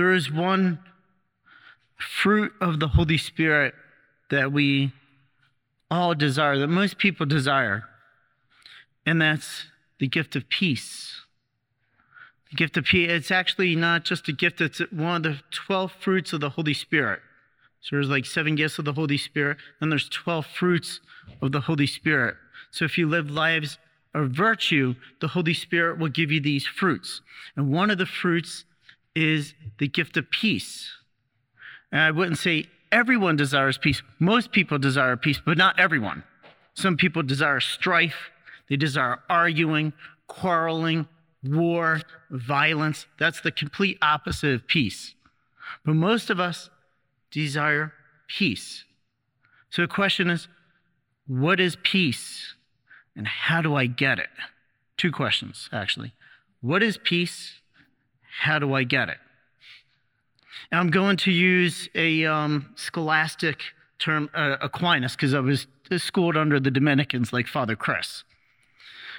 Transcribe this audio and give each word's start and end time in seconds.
there 0.00 0.14
is 0.14 0.32
one 0.32 0.78
fruit 1.98 2.54
of 2.58 2.80
the 2.80 2.88
Holy 2.88 3.18
Spirit 3.18 3.74
that 4.30 4.50
we 4.50 4.94
all 5.90 6.14
desire, 6.14 6.56
that 6.56 6.68
most 6.68 6.96
people 6.96 7.26
desire, 7.26 7.84
and 9.04 9.20
that's 9.20 9.66
the 9.98 10.08
gift 10.08 10.34
of 10.36 10.48
peace. 10.48 11.20
The 12.50 12.56
gift 12.56 12.78
of 12.78 12.86
peace, 12.86 13.10
it's 13.10 13.30
actually 13.30 13.76
not 13.76 14.06
just 14.06 14.26
a 14.26 14.32
gift, 14.32 14.62
it's 14.62 14.80
one 14.90 15.16
of 15.16 15.22
the 15.24 15.40
12 15.50 15.92
fruits 15.92 16.32
of 16.32 16.40
the 16.40 16.48
Holy 16.48 16.72
Spirit. 16.72 17.20
So 17.82 17.96
there's 17.96 18.08
like 18.08 18.24
seven 18.24 18.54
gifts 18.54 18.78
of 18.78 18.86
the 18.86 18.94
Holy 18.94 19.18
Spirit, 19.18 19.58
and 19.82 19.92
there's 19.92 20.08
12 20.08 20.46
fruits 20.46 21.00
of 21.42 21.52
the 21.52 21.60
Holy 21.60 21.86
Spirit. 21.86 22.36
So 22.70 22.86
if 22.86 22.96
you 22.96 23.06
live 23.06 23.30
lives 23.30 23.76
of 24.14 24.30
virtue, 24.30 24.94
the 25.20 25.28
Holy 25.28 25.52
Spirit 25.52 25.98
will 25.98 26.08
give 26.08 26.32
you 26.32 26.40
these 26.40 26.66
fruits. 26.66 27.20
And 27.54 27.70
one 27.70 27.90
of 27.90 27.98
the 27.98 28.06
fruits 28.06 28.64
is 29.14 29.54
the 29.78 29.88
gift 29.88 30.16
of 30.16 30.30
peace. 30.30 30.90
And 31.92 32.00
I 32.00 32.10
wouldn't 32.10 32.38
say 32.38 32.68
everyone 32.92 33.36
desires 33.36 33.78
peace. 33.78 34.02
Most 34.18 34.52
people 34.52 34.78
desire 34.78 35.16
peace, 35.16 35.40
but 35.44 35.58
not 35.58 35.78
everyone. 35.78 36.24
Some 36.74 36.96
people 36.96 37.22
desire 37.22 37.60
strife, 37.60 38.30
they 38.68 38.76
desire 38.76 39.20
arguing, 39.28 39.92
quarreling, 40.28 41.08
war, 41.42 42.00
violence. 42.30 43.06
That's 43.18 43.40
the 43.40 43.50
complete 43.50 43.98
opposite 44.00 44.54
of 44.54 44.66
peace. 44.66 45.14
But 45.84 45.94
most 45.94 46.30
of 46.30 46.38
us 46.38 46.70
desire 47.30 47.92
peace. 48.28 48.84
So 49.70 49.82
the 49.82 49.88
question 49.88 50.30
is 50.30 50.48
what 51.26 51.60
is 51.60 51.76
peace 51.82 52.54
and 53.16 53.26
how 53.26 53.62
do 53.62 53.74
I 53.74 53.86
get 53.86 54.18
it? 54.18 54.30
Two 54.96 55.12
questions, 55.12 55.68
actually. 55.72 56.12
What 56.60 56.82
is 56.82 56.98
peace? 56.98 57.60
How 58.38 58.58
do 58.58 58.74
I 58.74 58.84
get 58.84 59.08
it? 59.08 59.18
And 60.70 60.80
I'm 60.80 60.90
going 60.90 61.16
to 61.18 61.30
use 61.30 61.88
a 61.94 62.24
um, 62.24 62.72
scholastic 62.76 63.62
term, 63.98 64.30
uh, 64.34 64.56
Aquinas, 64.60 65.16
because 65.16 65.34
I 65.34 65.40
was 65.40 65.66
schooled 65.96 66.36
under 66.36 66.60
the 66.60 66.70
Dominicans 66.70 67.32
like 67.32 67.46
Father 67.46 67.76
Chris. 67.76 68.24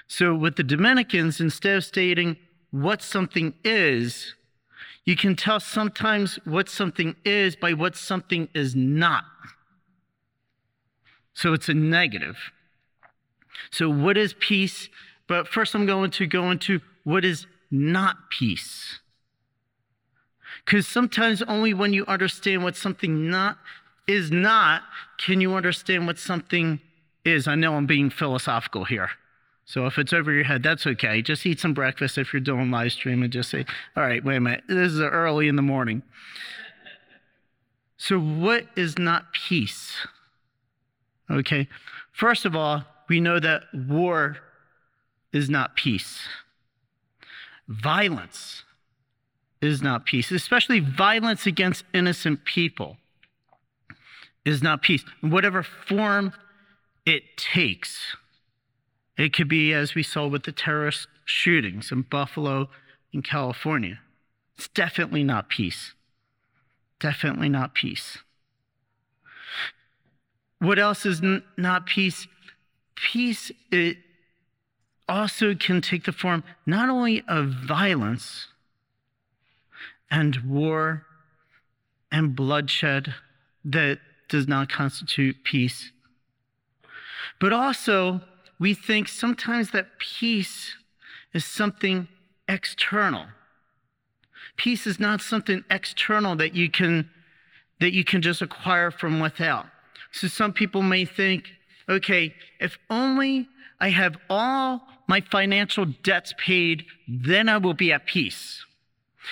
So 0.08 0.34
with 0.34 0.56
the 0.56 0.64
Dominicans, 0.64 1.40
instead 1.40 1.78
of 1.78 1.86
stating 1.86 2.38
what 2.72 3.02
something 3.02 3.54
is, 3.64 4.36
you 5.06 5.16
can 5.16 5.36
tell 5.36 5.60
sometimes 5.60 6.40
what 6.46 6.70
something 6.70 7.16
is 7.26 7.56
by 7.56 7.74
what 7.74 7.96
something 7.96 8.48
is 8.54 8.76
not. 8.76 9.26
So 11.34 11.54
it's 11.54 11.70
a 11.70 11.74
negative. 11.74 12.52
So, 13.72 13.90
what 13.90 14.18
is 14.18 14.34
peace? 14.34 14.90
But 15.28 15.48
first, 15.48 15.76
I'm 15.76 15.86
going 15.86 16.12
to 16.12 16.28
go 16.28 16.52
into 16.52 16.82
what 17.04 17.24
is 17.24 17.46
not 17.70 18.30
peace. 18.30 19.00
Because 20.66 20.88
sometimes 20.88 21.42
only 21.44 21.74
when 21.74 21.94
you 21.94 22.06
understand 22.06 22.64
what 22.64 22.76
something 22.76 23.30
not 23.30 23.58
is 24.08 24.32
not 24.32 24.84
can 25.18 25.42
you 25.42 25.54
understand 25.54 26.08
what 26.08 26.18
something 26.18 26.80
is. 27.24 27.48
I 27.48 27.56
know 27.56 27.76
I'm 27.76 27.86
being 27.86 28.10
philosophical 28.10 28.86
here. 28.86 29.10
So 29.66 29.86
if 29.86 29.98
it's 29.98 30.12
over 30.12 30.32
your 30.32 30.44
head, 30.44 30.64
that's 30.64 30.86
okay. 30.86 31.22
Just 31.22 31.46
eat 31.46 31.60
some 31.60 31.74
breakfast 31.74 32.18
if 32.18 32.34
you're 32.34 32.42
doing 32.42 32.72
live 32.72 32.92
stream 32.92 33.24
and 33.24 33.32
just 33.32 33.50
say, 33.50 33.66
all 33.96 34.04
right, 34.04 34.24
wait 34.24 34.38
a 34.38 34.42
minute, 34.42 34.64
this 34.68 34.92
is 34.92 35.00
early 35.00 35.48
in 35.48 35.56
the 35.56 35.62
morning. 35.62 36.04
So, 37.98 38.20
what 38.20 38.66
is 38.76 38.98
not 38.98 39.32
peace? 39.32 39.96
Okay, 41.30 41.68
first 42.12 42.46
of 42.46 42.56
all, 42.56 42.84
we 43.08 43.20
know 43.20 43.40
that 43.40 43.66
war 43.74 44.38
is 45.32 45.52
not 45.52 45.76
peace. 45.76 46.20
Violence 47.68 48.64
is 49.62 49.82
not 49.82 50.06
peace, 50.06 50.32
especially 50.32 50.80
violence 50.80 51.46
against 51.46 51.84
innocent 51.94 52.46
people 52.46 52.98
is 54.46 54.64
not 54.64 54.82
peace. 54.82 55.04
Whatever 55.22 55.64
form 55.64 56.34
it 57.06 57.38
takes. 57.38 58.16
It 59.18 59.34
could 59.34 59.48
be, 59.48 59.74
as 59.74 59.94
we 59.94 60.04
saw 60.04 60.28
with 60.28 60.44
the 60.44 60.52
terrorist 60.52 61.08
shootings 61.26 61.92
in 61.92 62.04
Buffalo 62.04 62.70
in 63.14 63.22
California. 63.22 64.00
It's 64.58 64.68
definitely 64.68 65.24
not 65.24 65.50
peace. 65.50 65.94
Definitely 67.00 67.50
not 67.50 67.74
peace. 67.74 68.20
What 70.60 70.80
else 70.80 71.06
is 71.06 71.22
n- 71.22 71.44
not 71.58 71.86
peace? 71.86 72.28
Peace 72.96 73.52
it 73.72 73.98
also 75.10 75.56
can 75.56 75.82
take 75.82 76.06
the 76.06 76.12
form 76.12 76.44
not 76.66 76.90
only 76.90 77.24
of 77.28 77.50
violence 77.50 78.48
and 80.12 80.36
war 80.48 81.06
and 82.12 82.36
bloodshed 82.36 83.16
that 83.64 84.00
does 84.28 84.48
not 84.48 84.70
constitute 84.70 85.44
peace, 85.44 85.92
but 87.40 87.54
also 87.54 88.22
we 88.60 88.74
think 88.74 89.08
sometimes 89.08 89.72
that 89.72 89.98
peace 89.98 90.76
is 91.34 91.46
something 91.46 92.08
external. 92.48 93.26
Peace 94.58 94.86
is 94.86 95.00
not 95.00 95.22
something 95.22 95.64
external 95.70 96.36
that 96.36 96.54
you 96.54 96.70
can 96.70 97.10
that 97.80 97.94
you 97.94 98.04
can 98.04 98.22
just 98.22 98.44
acquire 98.44 98.92
from 98.92 99.20
without. 99.20 99.66
So 100.12 100.28
some 100.28 100.54
people 100.54 100.84
may 100.84 101.04
think, 101.04 101.50
okay, 101.90 102.36
if 102.60 102.78
only 102.92 103.48
I 103.80 103.90
have 103.90 104.18
all 104.30 104.84
my 105.08 105.22
financial 105.22 105.86
debts 106.04 106.36
paid, 106.38 106.86
then 107.08 107.50
I 107.50 107.58
will 107.58 107.74
be 107.74 107.92
at 107.92 108.06
peace. 108.06 108.51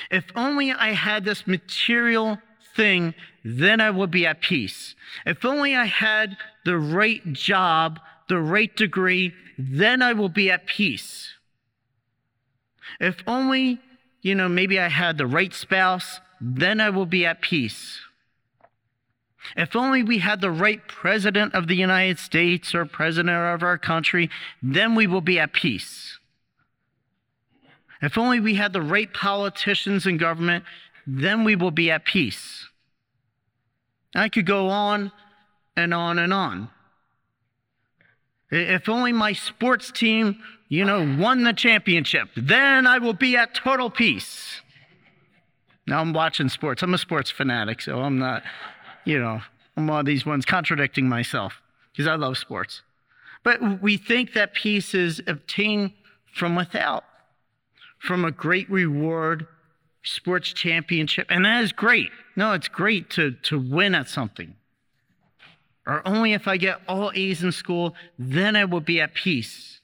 If 0.10 0.26
only 0.36 0.72
I 0.72 0.94
had 0.94 1.26
this 1.26 1.48
material 1.48 2.40
thing, 2.76 3.14
then 3.44 3.82
I 3.82 3.90
would 3.90 4.12
be 4.12 4.26
at 4.26 4.42
peace. 4.42 4.96
If 5.26 5.44
only 5.46 5.76
I 5.76 5.86
had 5.86 6.38
the 6.66 6.78
right 6.78 7.22
job, 7.34 8.00
the 8.28 8.40
right 8.40 8.76
degree, 8.76 9.34
then 9.58 10.02
I 10.02 10.14
will 10.14 10.30
be 10.30 10.52
at 10.52 10.66
peace. 10.66 11.34
If 13.00 13.24
only, 13.28 13.80
you 14.22 14.36
know, 14.36 14.50
maybe 14.50 14.80
I 14.80 14.90
had 14.90 15.18
the 15.18 15.28
right 15.28 15.54
spouse, 15.54 16.20
then 16.42 16.80
I 16.80 16.90
will 16.90 17.06
be 17.06 17.26
at 17.26 17.42
peace. 17.42 18.00
If 19.56 19.76
only 19.76 20.04
we 20.04 20.20
had 20.20 20.42
the 20.42 20.52
right 20.52 20.86
president 20.88 21.54
of 21.56 21.68
the 21.68 21.76
United 21.76 22.20
States 22.20 22.76
or 22.76 22.86
president 22.86 23.36
of 23.36 23.64
our 23.64 23.78
country, 23.78 24.30
then 24.62 24.96
we 24.96 25.08
will 25.08 25.22
be 25.22 25.40
at 25.40 25.54
peace. 25.54 26.19
If 28.02 28.18
only 28.18 28.40
we 28.40 28.56
had 28.56 28.74
the 28.74 28.82
right 28.82 29.12
politicians 29.14 30.06
in 30.06 30.18
government, 30.18 30.64
then 31.06 31.44
we 31.44 31.56
will 31.56 31.72
be 31.72 31.92
at 31.92 32.06
peace. 32.06 32.68
I 34.16 34.30
could 34.30 34.46
go 34.46 34.70
on 34.70 35.12
and 35.76 35.94
on 35.94 36.20
and 36.20 36.34
on. 36.34 36.70
If 38.52 38.90
only 38.90 39.12
my 39.12 39.34
sports 39.34 39.92
team, 39.92 40.40
you 40.70 40.86
know, 40.86 41.18
won 41.20 41.44
the 41.44 41.54
championship, 41.54 42.30
then 42.36 42.88
I 42.88 42.98
will 42.98 43.14
be 43.14 43.38
at 43.38 43.54
total 43.54 43.90
peace. 43.90 44.62
Now 45.86 46.02
I'm 46.02 46.14
watching 46.14 46.50
sports. 46.50 46.81
I'm 46.81 46.94
a 46.94 46.98
sports 46.98 47.30
fanatic, 47.30 47.81
so 47.81 48.02
I'm 48.02 48.18
not 48.18 48.44
you 49.06 49.20
know, 49.20 49.42
I'm 49.76 49.88
one 49.88 50.00
of 50.00 50.06
these 50.06 50.26
ones 50.26 50.46
contradicting 50.46 51.10
myself 51.10 51.62
because 51.92 52.08
I 52.08 52.16
love 52.16 52.38
sports. 52.38 52.84
But 53.44 53.81
we 53.81 53.98
think 53.98 54.34
that 54.34 54.54
peace 54.54 54.94
is 54.94 55.22
obtained 55.26 55.94
from 56.34 56.56
without, 56.56 57.04
from 58.00 58.26
a 58.26 58.32
great 58.32 58.70
reward, 58.70 59.46
sports 60.04 60.52
championship. 60.54 61.28
And 61.30 61.46
that 61.46 61.64
is 61.64 61.72
great. 61.72 62.10
No, 62.36 62.54
it's 62.54 62.68
great 62.68 63.10
to, 63.12 63.32
to 63.44 63.60
win 63.60 63.94
at 63.94 64.10
something. 64.10 64.56
Or 65.86 66.02
only 66.08 66.34
if 66.34 66.48
I 66.48 66.58
get 66.58 66.82
all 66.88 67.12
A's 67.14 67.44
in 67.44 67.52
school, 67.52 67.96
then 68.18 68.56
I 68.56 68.66
will 68.66 68.82
be 68.82 69.02
at 69.02 69.14
peace. 69.14 69.82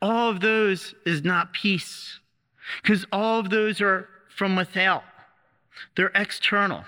All 0.00 0.30
of 0.30 0.40
those 0.40 0.94
is 1.06 1.24
not 1.24 1.54
peace 1.54 2.20
because 2.82 3.06
all 3.10 3.40
of 3.40 3.50
those 3.50 3.80
are 3.80 4.08
from 4.28 4.54
without. 4.54 5.02
They're 5.96 6.12
external. 6.14 6.84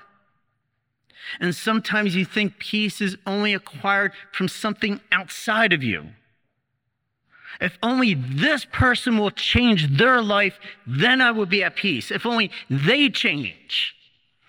And 1.41 1.55
sometimes 1.55 2.15
you 2.15 2.25
think 2.25 2.59
peace 2.59 3.01
is 3.01 3.17
only 3.27 3.55
acquired 3.55 4.13
from 4.33 4.49
something 4.49 5.01
outside 5.11 5.73
of 5.73 5.83
you. 5.83 6.11
If 7.61 7.79
only 7.83 8.15
this 8.15 8.67
person 8.67 9.19
will 9.19 9.31
change 9.31 9.97
their 9.97 10.21
life, 10.21 10.59
then 10.87 11.21
I 11.21 11.31
will 11.31 11.47
be 11.47 11.65
at 11.65 11.77
peace. 11.77 12.11
If 12.11 12.27
only 12.27 12.51
they 12.69 13.09
change. 13.09 13.95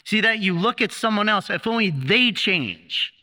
See 0.04 0.21
that? 0.21 0.39
You 0.39 0.57
look 0.57 0.81
at 0.81 0.92
someone 0.92 1.30
else, 1.30 1.50
if 1.50 1.68
only 1.68 1.89
they 1.89 2.31
change. 2.31 3.13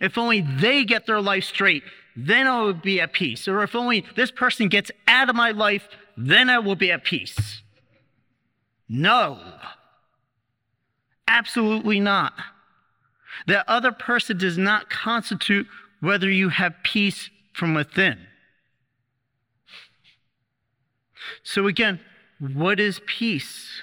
If 0.00 0.18
only 0.18 0.40
they 0.40 0.84
get 0.84 1.06
their 1.06 1.20
life 1.20 1.44
straight, 1.44 1.82
then 2.16 2.46
I 2.46 2.62
will 2.62 2.74
be 2.74 3.00
at 3.00 3.12
peace. 3.12 3.48
Or 3.48 3.62
if 3.62 3.74
only 3.74 4.04
this 4.16 4.30
person 4.30 4.68
gets 4.68 4.90
out 5.08 5.28
of 5.28 5.36
my 5.36 5.50
life, 5.50 5.88
then 6.16 6.48
I 6.48 6.58
will 6.58 6.76
be 6.76 6.90
at 6.92 7.04
peace. 7.04 7.62
No. 8.88 9.40
Absolutely 11.26 12.00
not. 12.00 12.34
That 13.46 13.68
other 13.68 13.92
person 13.92 14.38
does 14.38 14.56
not 14.56 14.90
constitute 14.90 15.66
whether 16.00 16.30
you 16.30 16.50
have 16.50 16.74
peace 16.82 17.30
from 17.52 17.74
within. 17.74 18.18
So, 21.42 21.66
again, 21.66 22.00
what 22.38 22.80
is 22.80 23.00
peace? 23.06 23.82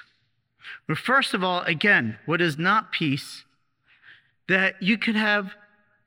Well, 0.88 0.96
first 0.96 1.34
of 1.34 1.44
all, 1.44 1.62
again, 1.62 2.18
what 2.26 2.42
is 2.42 2.58
not 2.58 2.92
peace? 2.92 3.44
That 4.48 4.82
you 4.82 4.98
could 4.98 5.16
have 5.16 5.56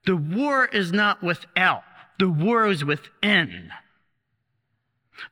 the 0.04 0.16
war 0.16 0.66
is 0.66 0.92
not 0.92 1.22
without, 1.22 1.82
the 2.18 2.28
war 2.28 2.68
is 2.68 2.84
within. 2.84 3.70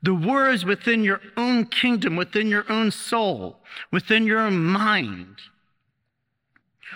The 0.03 0.15
war 0.15 0.49
is 0.49 0.65
within 0.65 1.05
your 1.05 1.21
own 1.37 1.67
kingdom, 1.67 2.17
within 2.17 2.49
your 2.49 2.65
own 2.71 2.91
soul, 2.91 3.59
within 3.91 4.27
your 4.27 4.41
own 4.41 4.65
mind. 4.65 5.37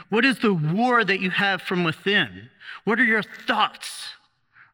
What 0.09 0.25
is 0.25 0.39
the 0.39 0.55
war 0.55 1.05
that 1.05 1.21
you 1.21 1.31
have 1.31 1.63
from 1.63 1.85
within? 1.85 2.51
What 2.85 3.01
are 3.01 3.05
your 3.05 3.23
thoughts? 3.23 4.15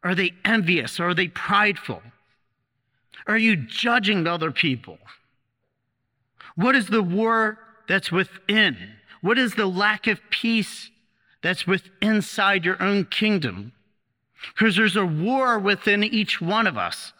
Are 0.04 0.14
they 0.14 0.34
envious? 0.44 1.00
Are 1.00 1.14
they 1.14 1.28
prideful? 1.28 2.02
Are 3.26 3.38
you 3.38 3.56
judging 3.56 4.26
other 4.26 4.50
people? 4.50 4.98
What 6.54 6.74
is 6.74 6.86
the 6.86 7.02
war 7.02 7.58
that's 7.88 8.12
within? 8.12 8.76
What 9.20 9.38
is 9.38 9.54
the 9.54 9.66
lack 9.66 10.06
of 10.06 10.20
peace 10.30 10.90
that's 11.42 11.64
inside 12.00 12.64
your 12.64 12.82
own 12.82 13.04
kingdom? 13.06 13.72
Because 14.54 14.76
there's 14.76 14.96
a 14.96 15.06
war 15.06 15.58
within 15.58 16.02
each 16.02 16.40
one 16.40 16.66
of 16.66 16.76
us 16.76 17.12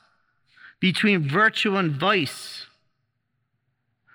between 0.80 1.28
virtue 1.28 1.76
and 1.76 1.92
vice. 1.92 2.66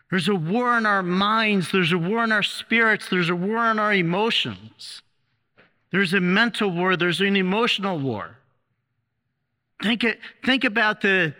There's 0.09 0.27
a 0.27 0.35
war 0.35 0.77
in 0.77 0.85
our 0.85 1.03
minds, 1.03 1.71
there's 1.71 1.91
a 1.91 1.97
war 1.97 2.23
in 2.23 2.31
our 2.31 2.43
spirits, 2.43 3.09
there's 3.09 3.29
a 3.29 3.35
war 3.35 3.71
in 3.71 3.79
our 3.79 3.93
emotions. 3.93 5.01
There's 5.91 6.13
a 6.13 6.19
mental 6.19 6.69
war, 6.69 6.95
there's 6.95 7.21
an 7.21 7.35
emotional 7.35 7.97
war. 7.97 8.37
Think, 9.81 10.03
it, 10.03 10.19
think 10.45 10.63
about 10.63 11.01
the, 11.01 11.33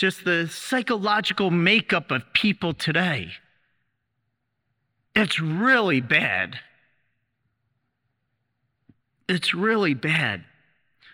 just 0.00 0.24
the 0.24 0.48
psychological 0.48 1.50
makeup 1.50 2.10
of 2.10 2.22
people 2.32 2.72
today. 2.72 3.32
It's 5.14 5.38
really 5.38 6.00
bad. 6.00 6.58
It's 9.28 9.52
really 9.52 9.92
bad. 9.92 10.46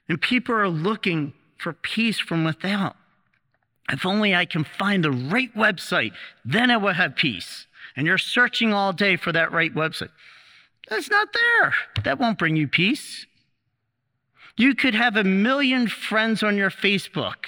And 0.08 0.22
people 0.22 0.54
are 0.54 0.68
looking 0.68 1.32
for 1.58 1.72
peace 1.72 2.20
from 2.20 2.44
without. 2.44 2.94
If 3.90 4.06
only 4.06 4.36
I 4.36 4.44
can 4.44 4.62
find 4.62 5.02
the 5.02 5.10
right 5.10 5.52
website, 5.56 6.12
then 6.44 6.70
I 6.70 6.76
will 6.76 6.92
have 6.92 7.16
peace. 7.16 7.66
And 7.96 8.06
you're 8.06 8.18
searching 8.18 8.72
all 8.72 8.92
day 8.92 9.16
for 9.16 9.32
that 9.32 9.50
right 9.50 9.74
website. 9.74 10.10
That's 10.88 11.10
not 11.10 11.32
there. 11.32 11.74
That 12.04 12.20
won't 12.20 12.38
bring 12.38 12.54
you 12.54 12.68
peace. 12.68 13.26
You 14.56 14.76
could 14.76 14.94
have 14.94 15.16
a 15.16 15.24
million 15.24 15.88
friends 15.88 16.44
on 16.44 16.56
your 16.56 16.70
Facebook, 16.70 17.46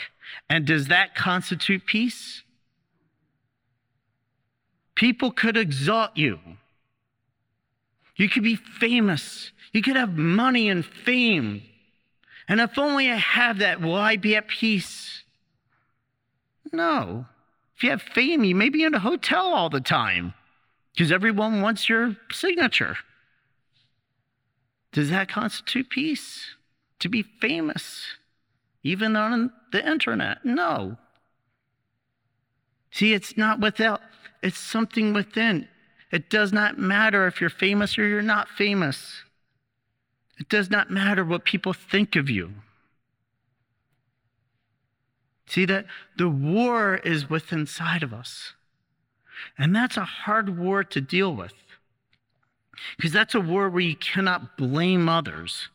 and 0.48 0.66
does 0.66 0.88
that 0.88 1.14
constitute 1.14 1.86
peace? 1.86 2.42
People 4.94 5.30
could 5.30 5.56
exalt 5.56 6.16
you. 6.16 6.38
You 8.16 8.28
could 8.28 8.42
be 8.42 8.56
famous. 8.56 9.52
You 9.72 9.82
could 9.82 9.96
have 9.96 10.16
money 10.16 10.68
and 10.68 10.84
fame. 10.84 11.62
And 12.48 12.60
if 12.60 12.78
only 12.78 13.10
I 13.10 13.16
have 13.16 13.58
that, 13.58 13.80
will 13.80 13.94
I 13.94 14.16
be 14.16 14.34
at 14.34 14.48
peace? 14.48 15.22
No. 16.72 17.26
If 17.76 17.84
you 17.84 17.90
have 17.90 18.02
fame, 18.02 18.42
you 18.42 18.54
may 18.54 18.70
be 18.70 18.82
in 18.82 18.94
a 18.94 18.98
hotel 18.98 19.46
all 19.46 19.70
the 19.70 19.80
time 19.80 20.34
because 20.92 21.12
everyone 21.12 21.62
wants 21.62 21.88
your 21.88 22.16
signature. 22.32 22.96
Does 24.92 25.10
that 25.10 25.28
constitute 25.28 25.90
peace? 25.90 26.56
To 27.00 27.08
be 27.08 27.22
famous, 27.22 28.06
even 28.82 29.16
on 29.16 29.52
the 29.72 29.86
internet? 29.86 30.44
No. 30.44 30.96
See, 32.90 33.12
it's 33.12 33.36
not 33.36 33.60
without, 33.60 34.00
it's 34.42 34.58
something 34.58 35.12
within. 35.12 35.68
It 36.10 36.30
does 36.30 36.52
not 36.52 36.78
matter 36.78 37.26
if 37.26 37.40
you're 37.40 37.50
famous 37.50 37.98
or 37.98 38.06
you're 38.06 38.22
not 38.22 38.48
famous. 38.48 39.22
It 40.38 40.48
does 40.48 40.70
not 40.70 40.90
matter 40.90 41.24
what 41.24 41.44
people 41.44 41.72
think 41.72 42.16
of 42.16 42.30
you. 42.30 42.54
See 45.46 45.64
that 45.64 45.86
the 46.16 46.28
war 46.28 46.96
is 46.96 47.28
within 47.28 47.60
inside 47.60 48.02
of 48.02 48.12
us. 48.12 48.52
And 49.56 49.74
that's 49.74 49.96
a 49.96 50.04
hard 50.04 50.58
war 50.58 50.84
to 50.84 51.00
deal 51.00 51.34
with. 51.34 51.54
Because 52.96 53.12
that's 53.12 53.34
a 53.34 53.40
war 53.40 53.68
where 53.68 53.82
you 53.82 53.96
cannot 53.96 54.56
blame 54.56 55.08
others, 55.08 55.68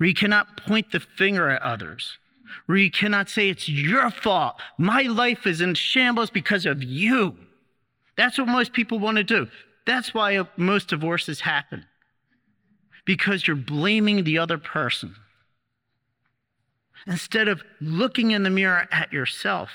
where 0.00 0.08
you 0.08 0.14
cannot 0.14 0.56
point 0.56 0.92
the 0.92 0.98
finger 0.98 1.50
at 1.50 1.60
others, 1.60 2.16
where 2.64 2.78
you 2.78 2.90
cannot 2.90 3.28
say, 3.28 3.50
It's 3.50 3.68
your 3.68 4.10
fault. 4.10 4.58
My 4.78 5.02
life 5.02 5.46
is 5.46 5.60
in 5.60 5.74
shambles 5.74 6.30
because 6.30 6.64
of 6.64 6.82
you. 6.82 7.36
That's 8.16 8.38
what 8.38 8.48
most 8.48 8.72
people 8.72 8.98
want 8.98 9.18
to 9.18 9.24
do. 9.24 9.46
That's 9.84 10.14
why 10.14 10.42
most 10.56 10.88
divorces 10.88 11.40
happen, 11.40 11.84
because 13.04 13.46
you're 13.46 13.56
blaming 13.56 14.24
the 14.24 14.38
other 14.38 14.56
person 14.56 15.16
instead 17.06 17.48
of 17.48 17.62
looking 17.82 18.30
in 18.30 18.42
the 18.42 18.48
mirror 18.48 18.88
at 18.90 19.12
yourself. 19.12 19.68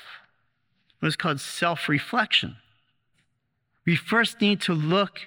It 1.00 1.04
was 1.04 1.14
called 1.14 1.40
self 1.40 1.88
reflection. 1.88 2.56
We 3.84 3.94
first 3.94 4.40
need 4.40 4.60
to 4.62 4.72
look 4.72 5.20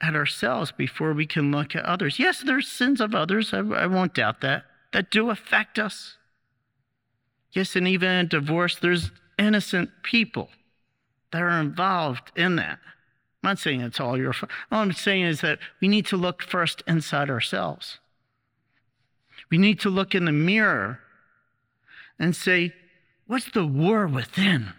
at 0.00 0.14
ourselves 0.14 0.72
before 0.72 1.12
we 1.12 1.26
can 1.26 1.50
look 1.50 1.74
at 1.74 1.84
others. 1.84 2.18
Yes, 2.18 2.42
there's 2.44 2.68
sins 2.68 3.00
of 3.00 3.14
others, 3.14 3.54
I, 3.54 3.58
I 3.58 3.86
won't 3.86 4.14
doubt 4.14 4.40
that, 4.40 4.64
that 4.92 5.10
do 5.10 5.30
affect 5.30 5.78
us. 5.78 6.16
Yes, 7.52 7.76
and 7.76 7.86
even 7.86 8.10
in 8.10 8.28
divorce, 8.28 8.76
there's 8.76 9.10
innocent 9.38 9.90
people 10.02 10.48
that 11.32 11.42
are 11.42 11.60
involved 11.60 12.32
in 12.36 12.56
that. 12.56 12.78
I'm 13.42 13.50
not 13.50 13.58
saying 13.58 13.80
it's 13.80 14.00
all 14.00 14.16
your 14.16 14.32
fault. 14.32 14.50
All 14.72 14.80
I'm 14.80 14.92
saying 14.92 15.24
is 15.24 15.40
that 15.42 15.58
we 15.80 15.88
need 15.88 16.06
to 16.06 16.16
look 16.16 16.42
first 16.42 16.82
inside 16.86 17.30
ourselves. 17.30 17.98
We 19.50 19.58
need 19.58 19.78
to 19.80 19.90
look 19.90 20.14
in 20.14 20.24
the 20.24 20.32
mirror 20.32 21.00
and 22.18 22.34
say, 22.34 22.72
What's 23.26 23.50
the 23.50 23.66
war 23.66 24.06
within? 24.06 24.72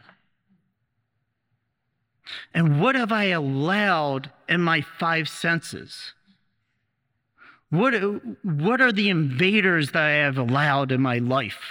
And 2.54 2.82
what 2.82 2.96
have 2.96 3.12
I 3.12 3.26
allowed 3.26 4.32
in 4.48 4.62
my 4.62 4.82
five 4.82 5.28
senses? 5.30 6.14
What, 7.70 7.94
what 8.44 8.82
are 8.82 8.92
the 8.92 9.10
invaders 9.10 9.92
that 9.92 10.04
I 10.04 10.12
have 10.12 10.38
allowed 10.38 10.92
in 10.92 11.02
my 11.02 11.18
life? 11.18 11.62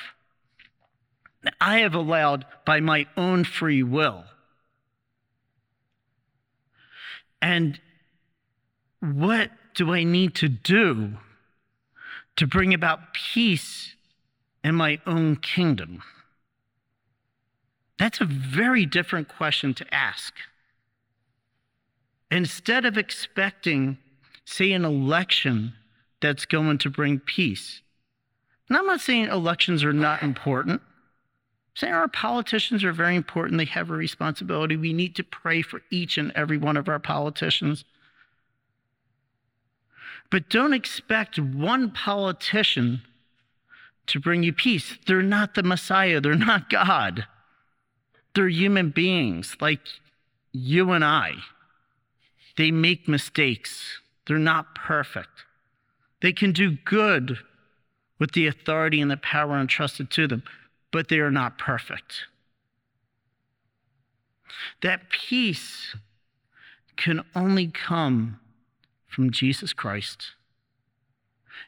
I 1.60 1.78
have 1.78 1.94
allowed 1.94 2.46
by 2.64 2.80
my 2.80 3.06
own 3.16 3.44
free 3.44 3.82
will. 3.82 4.24
And 7.40 7.80
what 9.00 9.50
do 9.74 9.92
I 9.92 10.04
need 10.04 10.34
to 10.36 10.48
do 10.48 11.18
to 12.36 12.46
bring 12.46 12.72
about 12.72 13.12
peace 13.12 13.94
in 14.62 14.74
my 14.74 15.00
own 15.06 15.36
kingdom? 15.36 16.02
That's 17.98 18.20
a 18.20 18.24
very 18.24 18.86
different 18.86 19.28
question 19.28 19.74
to 19.74 19.94
ask. 19.94 20.34
Instead 22.34 22.84
of 22.84 22.98
expecting, 22.98 23.96
say, 24.44 24.72
an 24.72 24.84
election 24.84 25.72
that's 26.20 26.44
going 26.44 26.78
to 26.78 26.90
bring 26.90 27.20
peace, 27.20 27.80
and 28.68 28.76
I'm 28.76 28.86
not 28.86 29.00
saying 29.00 29.28
elections 29.28 29.84
are 29.84 29.92
not 29.92 30.20
important. 30.20 30.80
I'm 30.80 31.76
saying 31.76 31.94
our 31.94 32.08
politicians 32.08 32.82
are 32.82 32.92
very 32.92 33.14
important. 33.14 33.58
They 33.58 33.66
have 33.66 33.88
a 33.88 33.94
responsibility. 33.94 34.76
We 34.76 34.92
need 34.92 35.14
to 35.14 35.22
pray 35.22 35.62
for 35.62 35.82
each 35.92 36.18
and 36.18 36.32
every 36.34 36.58
one 36.58 36.76
of 36.76 36.88
our 36.88 36.98
politicians. 36.98 37.84
But 40.28 40.48
don't 40.48 40.72
expect 40.72 41.38
one 41.38 41.92
politician 41.92 43.02
to 44.08 44.18
bring 44.18 44.42
you 44.42 44.52
peace. 44.52 44.98
They're 45.06 45.22
not 45.22 45.54
the 45.54 45.62
Messiah, 45.62 46.20
they're 46.20 46.34
not 46.34 46.68
God. 46.68 47.28
They're 48.34 48.48
human 48.48 48.90
beings 48.90 49.56
like 49.60 49.82
you 50.52 50.90
and 50.90 51.04
I. 51.04 51.34
They 52.56 52.70
make 52.70 53.08
mistakes, 53.08 54.00
they're 54.26 54.38
not 54.38 54.74
perfect. 54.74 55.44
They 56.22 56.32
can 56.32 56.52
do 56.52 56.78
good 56.84 57.38
with 58.18 58.32
the 58.32 58.46
authority 58.46 59.00
and 59.00 59.10
the 59.10 59.16
power 59.16 59.58
entrusted 59.58 60.10
to 60.12 60.26
them, 60.26 60.42
but 60.90 61.08
they 61.08 61.18
are 61.18 61.30
not 61.30 61.58
perfect. 61.58 62.26
That 64.82 65.10
peace 65.10 65.96
can 66.96 67.22
only 67.34 67.66
come 67.66 68.38
from 69.06 69.30
Jesus 69.30 69.72
Christ. 69.72 70.32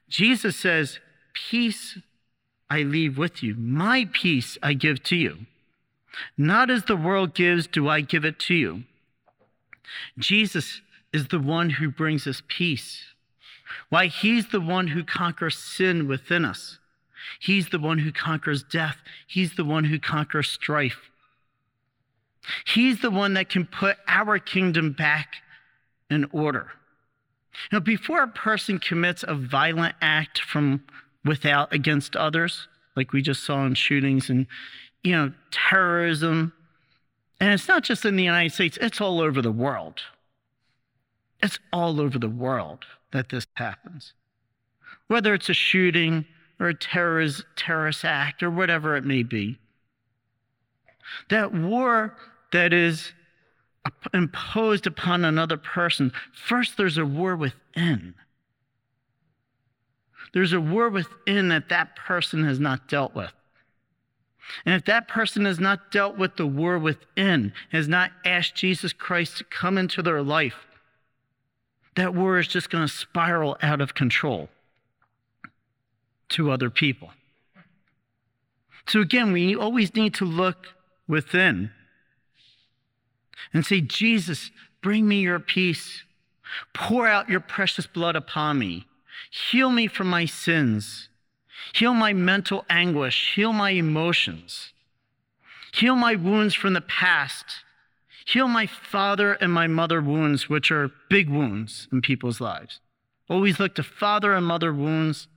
Jesus 0.08 0.56
says, 0.56 1.00
Peace 1.34 1.98
I 2.70 2.82
leave 2.82 3.18
with 3.18 3.42
you. 3.42 3.54
My 3.56 4.08
peace 4.12 4.56
I 4.62 4.72
give 4.74 5.02
to 5.04 5.16
you. 5.16 5.46
Not 6.36 6.70
as 6.70 6.84
the 6.84 6.96
world 6.96 7.34
gives, 7.34 7.66
do 7.66 7.88
I 7.88 8.00
give 8.00 8.24
it 8.24 8.38
to 8.40 8.54
you. 8.54 8.84
Jesus 10.18 10.80
is 11.12 11.28
the 11.28 11.38
one 11.38 11.70
who 11.70 11.90
brings 11.90 12.26
us 12.26 12.42
peace. 12.48 13.02
Why? 13.88 14.06
He's 14.06 14.48
the 14.48 14.60
one 14.60 14.88
who 14.88 15.04
conquers 15.04 15.56
sin 15.56 16.08
within 16.08 16.44
us. 16.44 16.78
He's 17.40 17.68
the 17.68 17.78
one 17.78 17.98
who 17.98 18.12
conquers 18.12 18.62
death. 18.62 18.98
He's 19.26 19.56
the 19.56 19.64
one 19.64 19.84
who 19.84 19.98
conquers 19.98 20.48
strife. 20.48 21.10
He's 22.64 23.00
the 23.00 23.10
one 23.10 23.34
that 23.34 23.48
can 23.48 23.66
put 23.66 23.96
our 24.06 24.38
kingdom 24.38 24.92
back 24.92 25.36
in 26.08 26.26
order. 26.32 26.70
Now, 27.72 27.80
before 27.80 28.22
a 28.22 28.28
person 28.28 28.78
commits 28.78 29.24
a 29.26 29.34
violent 29.34 29.96
act 30.00 30.40
from 30.40 30.84
without 31.24 31.72
against 31.72 32.14
others, 32.14 32.68
like 32.94 33.12
we 33.12 33.22
just 33.22 33.44
saw 33.44 33.66
in 33.66 33.74
shootings 33.74 34.30
and, 34.30 34.46
you 35.02 35.12
know, 35.12 35.32
terrorism, 35.50 36.52
and 37.40 37.52
it's 37.52 37.68
not 37.68 37.84
just 37.84 38.04
in 38.04 38.16
the 38.16 38.24
United 38.24 38.52
States, 38.52 38.78
it's 38.80 39.00
all 39.00 39.20
over 39.20 39.42
the 39.42 39.52
world. 39.52 40.00
It's 41.42 41.58
all 41.72 42.00
over 42.00 42.18
the 42.18 42.28
world 42.28 42.84
that 43.12 43.28
this 43.28 43.46
happens. 43.54 44.14
Whether 45.08 45.34
it's 45.34 45.48
a 45.48 45.54
shooting 45.54 46.24
or 46.58 46.68
a 46.68 46.74
terrorist, 46.74 47.44
terrorist 47.56 48.04
act 48.04 48.42
or 48.42 48.50
whatever 48.50 48.96
it 48.96 49.04
may 49.04 49.22
be. 49.22 49.58
That 51.28 51.52
war 51.52 52.16
that 52.52 52.72
is 52.72 53.12
imposed 54.12 54.86
upon 54.86 55.24
another 55.24 55.56
person, 55.56 56.12
first 56.32 56.76
there's 56.76 56.98
a 56.98 57.04
war 57.04 57.36
within. 57.36 58.14
There's 60.32 60.52
a 60.52 60.60
war 60.60 60.88
within 60.88 61.48
that 61.48 61.68
that 61.68 61.96
person 61.96 62.44
has 62.44 62.58
not 62.58 62.88
dealt 62.88 63.14
with. 63.14 63.32
And 64.64 64.74
if 64.74 64.84
that 64.86 65.08
person 65.08 65.44
has 65.44 65.58
not 65.58 65.90
dealt 65.90 66.16
with 66.16 66.36
the 66.36 66.46
war 66.46 66.78
within, 66.78 67.52
has 67.72 67.88
not 67.88 68.10
asked 68.24 68.54
Jesus 68.54 68.92
Christ 68.92 69.38
to 69.38 69.44
come 69.44 69.76
into 69.76 70.02
their 70.02 70.22
life, 70.22 70.66
that 71.96 72.14
war 72.14 72.38
is 72.38 72.46
just 72.46 72.70
going 72.70 72.86
to 72.86 72.92
spiral 72.92 73.56
out 73.62 73.80
of 73.80 73.94
control 73.94 74.48
to 76.30 76.50
other 76.50 76.70
people. 76.70 77.10
So 78.86 79.00
again, 79.00 79.32
we 79.32 79.56
always 79.56 79.94
need 79.94 80.14
to 80.14 80.24
look 80.24 80.68
within 81.08 81.70
and 83.52 83.64
say, 83.64 83.80
Jesus, 83.80 84.50
bring 84.82 85.08
me 85.08 85.20
your 85.20 85.40
peace. 85.40 86.04
Pour 86.72 87.08
out 87.08 87.28
your 87.28 87.40
precious 87.40 87.86
blood 87.86 88.14
upon 88.14 88.58
me. 88.58 88.86
Heal 89.30 89.70
me 89.70 89.88
from 89.88 90.08
my 90.08 90.26
sins. 90.26 91.08
Heal 91.74 91.94
my 91.94 92.12
mental 92.12 92.64
anguish. 92.68 93.34
Heal 93.34 93.52
my 93.52 93.70
emotions. 93.70 94.72
Heal 95.72 95.96
my 95.96 96.14
wounds 96.14 96.54
from 96.54 96.72
the 96.72 96.80
past. 96.80 97.44
Heal 98.24 98.48
my 98.48 98.66
father 98.66 99.34
and 99.34 99.52
my 99.52 99.66
mother 99.66 100.00
wounds, 100.00 100.48
which 100.48 100.70
are 100.70 100.90
big 101.08 101.28
wounds 101.28 101.86
in 101.92 102.00
people's 102.00 102.40
lives. 102.40 102.80
Always 103.28 103.60
look 103.60 103.74
to 103.76 103.82
father 103.82 104.34
and 104.34 104.46
mother 104.46 104.72
wounds. 104.72 105.28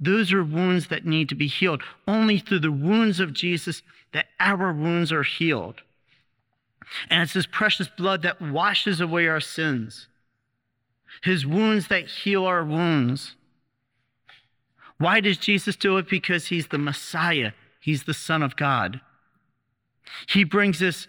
Those 0.00 0.32
are 0.32 0.44
wounds 0.44 0.88
that 0.88 1.06
need 1.06 1.28
to 1.28 1.34
be 1.34 1.46
healed. 1.46 1.82
Only 2.06 2.38
through 2.38 2.60
the 2.60 2.72
wounds 2.72 3.20
of 3.20 3.32
Jesus 3.32 3.82
that 4.12 4.26
our 4.40 4.72
wounds 4.72 5.12
are 5.12 5.22
healed. 5.22 5.82
And 7.08 7.22
it's 7.22 7.32
his 7.32 7.46
precious 7.46 7.88
blood 7.88 8.22
that 8.22 8.40
washes 8.40 9.00
away 9.00 9.26
our 9.28 9.40
sins, 9.40 10.08
his 11.22 11.46
wounds 11.46 11.88
that 11.88 12.08
heal 12.08 12.44
our 12.44 12.64
wounds. 12.64 13.36
Why 15.02 15.18
does 15.18 15.36
Jesus 15.36 15.74
do 15.74 15.96
it? 15.96 16.08
Because 16.08 16.46
he's 16.46 16.68
the 16.68 16.78
Messiah, 16.78 17.50
he's 17.80 18.04
the 18.04 18.14
Son 18.14 18.40
of 18.40 18.54
God. 18.54 19.00
He 20.28 20.44
brings 20.44 20.80
us 20.80 21.08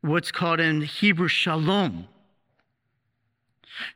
what's 0.00 0.32
called 0.32 0.58
in 0.58 0.82
Hebrew 0.82 1.28
shalom. 1.28 2.08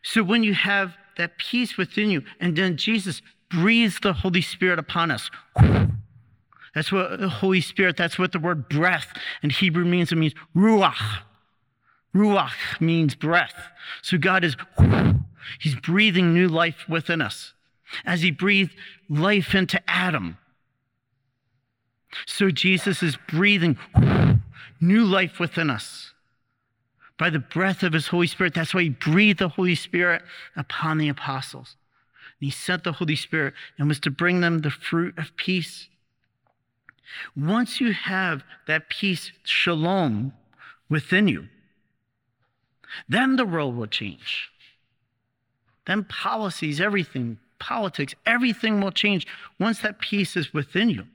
So 0.02 0.22
when 0.22 0.44
you 0.44 0.54
have 0.54 0.96
that 1.16 1.36
peace 1.36 1.76
within 1.76 2.10
you, 2.10 2.22
and 2.38 2.54
then 2.54 2.76
Jesus 2.76 3.22
breathes 3.50 3.98
the 4.00 4.12
Holy 4.12 4.40
Spirit 4.40 4.78
upon 4.78 5.10
us. 5.10 5.28
That's 6.72 6.92
what 6.92 7.18
the 7.18 7.28
Holy 7.28 7.60
Spirit, 7.60 7.96
that's 7.96 8.20
what 8.20 8.30
the 8.30 8.38
word 8.38 8.68
breath 8.68 9.08
in 9.42 9.50
Hebrew 9.50 9.84
means. 9.84 10.12
It 10.12 10.16
means 10.16 10.34
ruach. 10.54 11.22
Ruach 12.14 12.80
means 12.80 13.16
breath. 13.16 13.54
So 14.00 14.16
God 14.16 14.44
is, 14.44 14.56
He's 15.58 15.74
breathing 15.74 16.32
new 16.32 16.46
life 16.46 16.84
within 16.88 17.20
us 17.20 17.53
as 18.04 18.22
He 18.22 18.30
breathed 18.30 18.74
life 19.08 19.54
into 19.54 19.80
Adam. 19.88 20.38
So 22.26 22.50
Jesus 22.50 23.02
is 23.02 23.16
breathing 23.28 23.78
new 24.80 25.04
life 25.04 25.40
within 25.40 25.70
us 25.70 26.12
by 27.18 27.30
the 27.30 27.38
breath 27.38 27.82
of 27.82 27.92
His 27.92 28.08
Holy 28.08 28.26
Spirit. 28.26 28.54
That's 28.54 28.74
why 28.74 28.82
He 28.82 28.88
breathed 28.88 29.38
the 29.40 29.48
Holy 29.48 29.74
Spirit 29.74 30.22
upon 30.56 30.98
the 30.98 31.08
apostles. 31.08 31.76
And 32.40 32.46
He 32.46 32.50
sent 32.50 32.84
the 32.84 32.92
Holy 32.92 33.16
Spirit 33.16 33.54
and 33.78 33.88
was 33.88 34.00
to 34.00 34.10
bring 34.10 34.40
them 34.40 34.60
the 34.60 34.70
fruit 34.70 35.18
of 35.18 35.36
peace. 35.36 35.88
Once 37.36 37.80
you 37.80 37.92
have 37.92 38.42
that 38.66 38.88
peace, 38.88 39.30
shalom, 39.44 40.32
within 40.88 41.28
you, 41.28 41.48
then 43.08 43.36
the 43.36 43.44
world 43.44 43.76
will 43.76 43.86
change. 43.86 44.50
Then 45.86 46.04
policies, 46.04 46.80
everything, 46.80 47.38
politics, 47.58 48.14
everything 48.26 48.80
will 48.80 48.92
change 48.92 49.26
once 49.58 49.80
that 49.80 50.00
peace 50.00 50.37
is 50.37 50.52
within 50.52 50.90
you. 50.90 51.06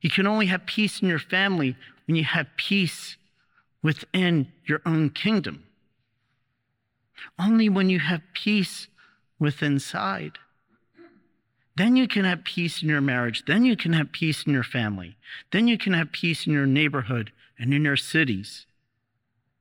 You 0.00 0.10
can 0.10 0.26
only 0.26 0.46
have 0.46 0.66
peace 0.66 1.00
in 1.00 1.08
your 1.08 1.18
family 1.18 1.76
when 2.06 2.16
you 2.16 2.24
have 2.24 2.46
peace 2.56 3.16
within 3.82 4.52
your 4.66 4.80
own 4.84 5.10
kingdom. 5.10 5.64
Only 7.38 7.68
when 7.68 7.88
you 7.88 8.00
have 8.00 8.20
peace 8.34 8.88
within 9.38 9.74
inside. 9.74 10.38
Then 11.76 11.96
you 11.96 12.06
can 12.06 12.24
have 12.24 12.44
peace 12.44 12.82
in 12.82 12.88
your 12.88 13.00
marriage. 13.00 13.44
Then 13.46 13.64
you 13.64 13.76
can 13.76 13.92
have 13.92 14.12
peace 14.12 14.44
in 14.46 14.52
your 14.52 14.62
family. 14.62 15.16
Then 15.50 15.66
you 15.66 15.76
can 15.76 15.92
have 15.92 16.12
peace 16.12 16.46
in 16.46 16.52
your 16.52 16.66
neighborhood 16.66 17.32
and 17.58 17.74
in 17.74 17.84
your 17.84 17.96
cities 17.96 18.66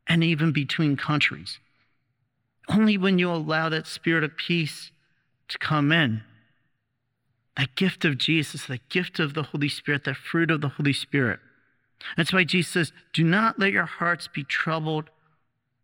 and 0.07 0.23
even 0.23 0.51
between 0.51 0.95
countries. 0.95 1.59
Only 2.67 2.97
when 2.97 3.19
you 3.19 3.31
allow 3.31 3.69
that 3.69 3.87
spirit 3.87 4.23
of 4.23 4.37
peace 4.37 4.91
to 5.53 5.59
come 5.59 5.91
in, 5.91 6.23
that 7.55 7.75
gift 7.75 8.05
of 8.05 8.17
Jesus, 8.17 8.65
that 8.65 8.89
gift 8.89 9.19
of 9.19 9.33
the 9.33 9.43
Holy 9.43 9.69
Spirit, 9.69 10.03
that 10.03 10.17
fruit 10.17 10.51
of 10.51 10.61
the 10.61 10.69
Holy 10.69 10.93
Spirit. 10.93 11.39
That's 12.17 12.33
why 12.33 12.43
Jesus 12.43 12.73
says, 12.73 12.91
Do 13.13 13.23
not 13.23 13.59
let 13.59 13.71
your 13.71 13.85
hearts 13.85 14.27
be 14.27 14.43
troubled 14.43 15.09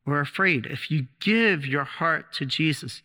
or 0.05 0.19
afraid. 0.19 0.65
If 0.65 0.89
you 0.89 1.07
give 1.19 1.65
your 1.65 1.83
heart 1.83 2.33
to 2.33 2.45
Jesus, 2.45 3.03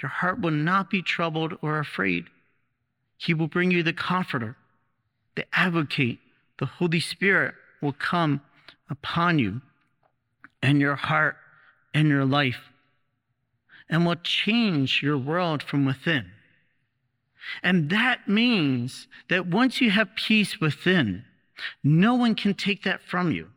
your 0.00 0.08
heart 0.08 0.40
will 0.40 0.50
not 0.50 0.90
be 0.90 1.02
troubled 1.02 1.58
or 1.60 1.78
afraid. 1.78 2.24
He 3.18 3.34
will 3.34 3.48
bring 3.48 3.70
you 3.70 3.82
the 3.82 3.92
comforter, 3.92 4.56
the 5.36 5.44
advocate, 5.52 6.18
the 6.58 6.66
Holy 6.66 7.00
Spirit 7.00 7.54
will 7.82 7.92
come 7.92 8.40
upon 8.88 9.38
you 9.38 9.60
and 10.62 10.80
your 10.80 10.96
heart 10.96 11.36
and 11.92 12.08
your 12.08 12.24
life 12.24 12.70
and 13.88 14.04
will 14.04 14.16
change 14.16 15.02
your 15.02 15.18
world 15.18 15.62
from 15.62 15.84
within. 15.84 16.30
And 17.62 17.90
that 17.90 18.28
means 18.28 19.06
that 19.28 19.46
once 19.46 19.80
you 19.80 19.90
have 19.90 20.16
peace 20.16 20.60
within, 20.60 21.24
no 21.82 22.14
one 22.14 22.34
can 22.34 22.54
take 22.54 22.82
that 22.84 23.02
from 23.02 23.30
you. 23.30 23.48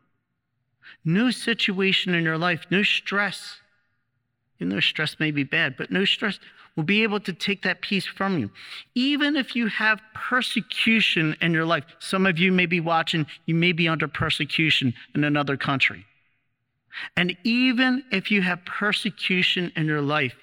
No 1.04 1.30
situation 1.30 2.14
in 2.14 2.24
your 2.24 2.38
life, 2.38 2.66
no 2.70 2.82
stress, 2.82 3.58
you 4.58 4.66
know, 4.66 4.80
stress 4.80 5.18
may 5.18 5.30
be 5.30 5.42
bad, 5.42 5.76
but 5.76 5.90
no 5.90 6.04
stress 6.04 6.38
will 6.76 6.84
be 6.84 7.02
able 7.02 7.20
to 7.20 7.32
take 7.32 7.62
that 7.62 7.80
peace 7.80 8.06
from 8.06 8.38
you. 8.38 8.50
Even 8.94 9.36
if 9.36 9.56
you 9.56 9.66
have 9.66 10.00
persecution 10.14 11.36
in 11.40 11.52
your 11.52 11.64
life, 11.64 11.84
some 11.98 12.26
of 12.26 12.38
you 12.38 12.52
may 12.52 12.66
be 12.66 12.80
watching, 12.80 13.26
you 13.46 13.54
may 13.54 13.72
be 13.72 13.88
under 13.88 14.06
persecution 14.06 14.94
in 15.14 15.24
another 15.24 15.56
country. 15.56 16.04
And 17.16 17.36
even 17.44 18.04
if 18.10 18.30
you 18.30 18.42
have 18.42 18.64
persecution 18.64 19.72
in 19.76 19.86
your 19.86 20.02
life, 20.02 20.36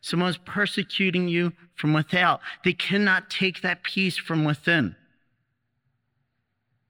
someone's 0.00 0.38
persecuting 0.38 1.28
you 1.28 1.52
from 1.74 1.92
without, 1.92 2.40
they 2.64 2.72
cannot 2.72 3.30
take 3.30 3.62
that 3.62 3.82
peace 3.82 4.16
from 4.16 4.44
within. 4.44 4.96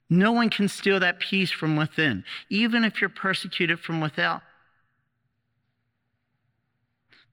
No 0.08 0.32
one 0.32 0.50
can 0.50 0.68
steal 0.68 1.00
that 1.00 1.20
peace 1.20 1.50
from 1.50 1.76
within, 1.76 2.24
even 2.50 2.84
if 2.84 3.00
you're 3.00 3.10
persecuted 3.10 3.80
from 3.80 4.00
without 4.00 4.42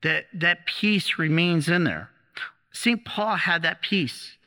that 0.01 0.25
that 0.33 0.65
peace 0.65 1.17
remains 1.17 1.67
in 1.67 1.83
there. 1.83 2.09
St. 2.71 3.03
Paul 3.03 3.35
had 3.35 3.63
that 3.63 3.81
peace. 3.81 4.37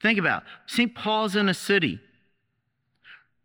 Think 0.00 0.18
about 0.18 0.42
it. 0.42 0.48
St. 0.66 0.94
Paul's 0.94 1.36
in 1.36 1.48
a 1.48 1.54
city. 1.54 2.00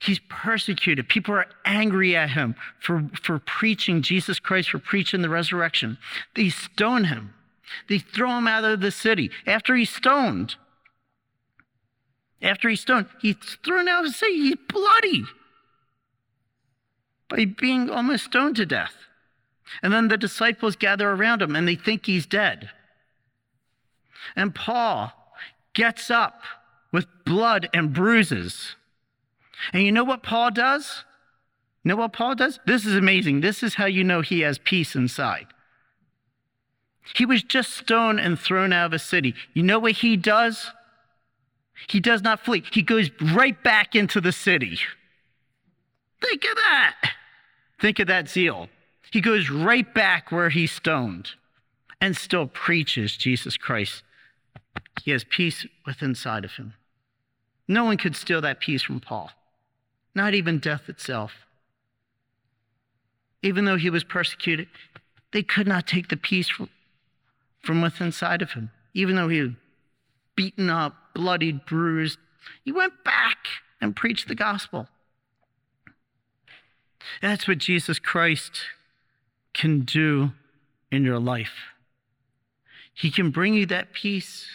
He's 0.01 0.20
persecuted. 0.29 1.08
People 1.08 1.36
are 1.36 1.46
angry 1.63 2.15
at 2.15 2.31
him 2.31 2.55
for, 2.79 3.08
for 3.22 3.38
preaching 3.38 4.01
Jesus 4.01 4.39
Christ, 4.39 4.72
for 4.72 4.79
preaching 4.79 5.22
the 5.22 5.29
resurrection. 5.29 6.00
They 6.36 6.50
stone 6.50 7.03
him. 7.03 7.36
They 7.88 8.00
throw 8.00 8.39
him 8.39 8.48
out 8.48 8.63
of 8.63 8.81
the 8.81 8.89
city. 8.89 9.29
After 9.46 9.75
he's 9.75 9.91
stoned, 9.91 10.55
after 12.41 12.67
he's 12.67 12.81
stoned, 12.81 13.05
he's 13.22 13.36
thrown 13.63 13.88
out 13.88 14.05
of 14.05 14.12
the 14.12 14.17
city. 14.17 14.38
He's 14.38 14.55
bloody 14.67 15.25
by 17.29 17.46
being 17.46 17.91
almost 17.91 18.25
stoned 18.25 18.55
to 18.55 18.65
death. 18.65 18.96
And 19.84 19.93
then 19.93 20.08
the 20.08 20.17
disciples 20.17 20.75
gather 20.75 21.12
around 21.12 21.43
him 21.43 21.55
and 21.55 21.67
they 21.67 21.75
think 21.75 22.08
he's 22.08 22.25
dead. 22.25 22.72
And 24.36 24.55
Paul 24.55 25.13
gets 25.75 26.10
up 26.10 26.41
with 26.91 27.05
blood 27.24 27.70
and 27.72 27.93
bruises. 27.93 28.75
And 29.74 29.84
you 29.84 29.91
know 29.91 30.03
what 30.03 30.24
Paul 30.24 30.51
does? 30.51 31.06
know 31.84 31.96
what 31.96 32.13
Paul 32.13 32.36
does? 32.36 32.60
This 32.65 32.86
is 32.86 32.96
amazing. 32.96 33.41
This 33.41 33.63
is 33.63 33.75
how 33.75 33.86
you 33.86 34.03
know 34.03 34.22
he 34.22 34.41
has 34.41 34.60
peace 34.60 34.96
inside. 34.96 35.48
He 37.15 37.25
was 37.25 37.41
just 37.41 37.74
stoned 37.74 38.20
and 38.20 38.39
thrown 38.39 38.72
out 38.72 38.88
of 38.88 38.94
a 38.94 39.00
city. 39.00 39.34
You 39.53 39.63
know 39.63 39.80
what 39.80 39.94
he 39.94 40.15
does? 40.15 40.72
He 41.89 42.00
does 42.00 42.22
not 42.22 42.39
flee. 42.39 42.63
He 42.72 42.84
goes 42.84 43.10
right 43.20 43.62
back 43.63 43.96
into 43.96 44.22
the 44.22 44.32
city. 44.32 44.77
Think 46.22 46.44
of 46.44 46.56
that. 46.56 46.96
Think 47.80 48.00
of 48.00 48.08
that 48.08 48.30
zeal. 48.30 48.70
He 49.12 49.22
goes 49.22 49.50
right 49.50 49.91
back 49.94 50.32
where 50.32 50.50
he's 50.50 50.72
stoned 50.72 51.32
and 52.00 52.15
still 52.15 52.48
preaches 52.48 53.18
Jesus 53.18 53.58
Christ. 53.58 54.03
He 55.03 55.12
has 55.12 55.24
peace 55.24 55.65
within 55.86 56.12
inside 56.12 56.46
of 56.46 56.53
him. 56.53 56.74
No 57.68 57.86
one 57.86 57.98
could 57.98 58.15
steal 58.15 58.41
that 58.41 58.60
peace 58.60 58.82
from 58.82 59.00
Paul, 59.00 59.32
not 60.13 60.34
even 60.34 60.60
death 60.60 60.89
itself. 60.89 61.32
Even 63.44 63.65
though 63.65 63.77
he 63.77 63.89
was 63.89 64.03
persecuted, 64.03 64.68
they 65.32 65.44
could 65.44 65.68
not 65.68 65.88
take 65.88 66.10
the 66.10 66.18
peace 66.18 66.50
from, 66.50 66.70
within 67.82 68.08
inside 68.08 68.41
of 68.41 68.51
him. 68.51 68.72
Even 68.94 69.15
though 69.15 69.30
he 69.30 69.41
was 69.41 69.51
beaten 70.36 70.70
up, 70.70 70.96
bloodied, 71.15 71.65
bruised, 71.65 72.20
he 72.63 72.72
went 72.72 73.03
back 73.03 73.48
and 73.80 73.96
preached 73.96 74.27
the 74.27 74.36
gospel. 74.36 74.88
That's 77.22 77.48
what 77.48 77.58
Jesus 77.58 78.00
Christ 78.00 78.62
can 79.53 79.82
do 79.82 80.32
in 80.91 81.03
your 81.03 81.20
life. 81.20 81.53
He 82.94 83.10
can 83.10 83.32
bring 83.32 83.53
you 83.53 83.65
that 83.68 83.94
peace. 83.94 84.46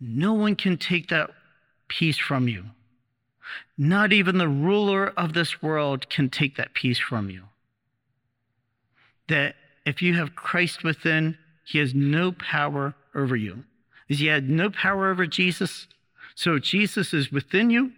No 0.00 0.34
one 0.34 0.56
can 0.56 0.76
take 0.76 1.08
that 1.08 1.30
peace 1.88 2.18
from 2.18 2.48
you. 2.48 2.64
Not 3.82 4.12
even 4.12 4.38
the 4.38 4.46
ruler 4.46 5.08
of 5.16 5.32
this 5.32 5.60
world 5.60 6.08
can 6.08 6.30
take 6.30 6.54
that 6.54 6.72
peace 6.72 7.00
from 7.00 7.28
you. 7.28 7.46
That 9.26 9.56
if 9.84 10.00
you 10.00 10.14
have 10.14 10.36
Christ 10.36 10.84
within, 10.84 11.36
he 11.64 11.78
has 11.78 11.92
no 11.92 12.30
power 12.30 12.94
over 13.12 13.34
you. 13.34 13.64
He 14.06 14.26
had 14.26 14.48
no 14.48 14.70
power 14.70 15.10
over 15.10 15.26
Jesus, 15.26 15.88
so 16.36 16.54
if 16.54 16.62
Jesus 16.62 17.12
is 17.12 17.32
within 17.32 17.70
you, 17.70 17.90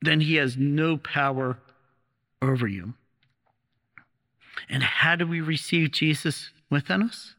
then 0.00 0.20
he 0.22 0.36
has 0.36 0.56
no 0.56 0.96
power 0.96 1.58
over 2.40 2.66
you. 2.66 2.94
And 4.70 4.82
how 4.82 5.14
do 5.14 5.26
we 5.26 5.42
receive 5.42 5.90
Jesus 5.90 6.52
within 6.70 7.02
us? 7.02 7.34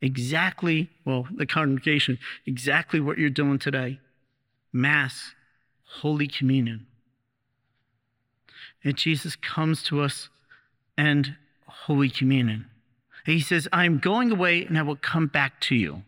Exactly, 0.00 0.90
well, 1.04 1.26
the 1.34 1.44
congregation, 1.44 2.20
exactly 2.46 3.00
what 3.00 3.18
you're 3.18 3.30
doing 3.30 3.58
today 3.58 3.98
Mass, 4.72 5.34
Holy 5.98 6.28
Communion. 6.28 6.86
And 8.84 8.96
Jesus 8.96 9.36
comes 9.36 9.82
to 9.84 10.00
us 10.00 10.28
and 10.96 11.36
Holy 11.66 12.08
Communion. 12.08 12.66
And 13.26 13.34
he 13.34 13.40
says, 13.40 13.68
I'm 13.72 13.98
going 13.98 14.30
away 14.30 14.64
and 14.64 14.78
I 14.78 14.82
will 14.82 14.96
come 14.96 15.26
back 15.26 15.60
to 15.62 15.74
you. 15.74 16.02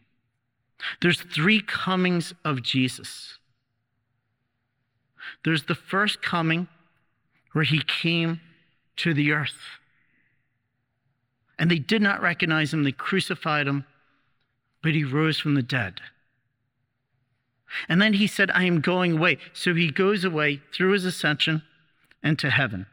There's 1.01 1.21
three 1.21 1.61
comings 1.61 2.33
of 2.45 2.63
Jesus. 2.63 3.39
There's 5.45 5.65
the 5.65 5.75
first 5.75 6.23
coming 6.23 6.69
where 7.53 7.65
he 7.65 7.83
came 7.83 8.41
to 8.97 9.13
the 9.15 9.33
earth. 9.33 9.79
And 11.59 11.71
they 11.71 11.79
did 11.79 12.03
not 12.03 12.23
recognize 12.23 12.73
him, 12.73 12.83
they 12.83 12.93
crucified 12.93 13.67
him, 13.67 13.85
but 14.83 14.95
he 14.95 15.05
rose 15.05 15.39
from 15.39 15.55
the 15.55 15.63
dead. 15.63 16.01
And 17.89 18.01
then 18.01 18.15
he 18.15 18.27
said, 18.27 18.51
I 18.53 18.65
am 18.65 18.81
going 18.81 19.13
away. 19.13 19.39
So 19.53 19.75
he 19.75 19.91
goes 19.91 20.25
away 20.25 20.61
through 20.75 20.93
his 20.93 21.05
ascension 21.05 21.63
into 22.23 22.51
heaven. 22.51 22.87